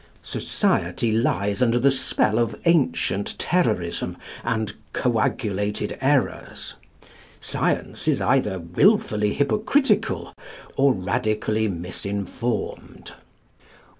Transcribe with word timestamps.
Society 0.23 1.11
lies 1.11 1.61
under 1.61 1.77
the 1.77 1.91
spell 1.91 2.39
of 2.39 2.55
ancient 2.65 3.37
terrorism 3.37 4.17
and 4.43 4.73
coagulated 4.93 5.95
errors. 6.01 6.73
Science 7.39 8.07
is 8.07 8.19
either 8.19 8.57
wilfully 8.57 9.31
hypocritical 9.35 10.33
or 10.75 10.91
radically 10.93 11.67
misinformed. 11.67 13.13